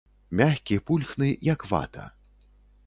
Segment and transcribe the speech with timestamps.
[0.39, 2.09] Мяккі, пульхны, як вата.